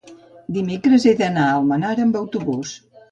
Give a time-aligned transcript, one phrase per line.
[0.55, 2.73] Dimecres he d'anar a Almenara amb autobús.